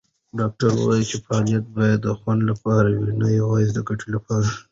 [0.39, 4.49] ډاکټره وویل چې فعالیت باید د خوند لپاره وي، نه یوازې د ګټې لپاره.